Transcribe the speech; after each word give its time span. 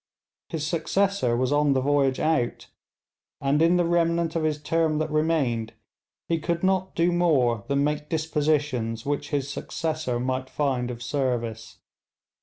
His 0.49 0.65
successor 0.65 1.37
was 1.37 1.51
on 1.51 1.73
the 1.73 1.79
voyage 1.81 2.19
out, 2.19 2.65
and 3.39 3.61
in 3.61 3.77
the 3.77 3.85
remnant 3.85 4.35
of 4.35 4.41
his 4.43 4.59
term 4.59 4.97
that 4.97 5.11
remained 5.11 5.73
he 6.27 6.39
could 6.39 6.63
not 6.63 6.95
do 6.95 7.11
more 7.11 7.65
than 7.67 7.83
make 7.83 8.09
dispositions 8.09 9.05
which 9.05 9.29
his 9.29 9.47
successor 9.47 10.19
might 10.19 10.49
find 10.49 10.89
of 10.89 11.03
service. 11.03 11.77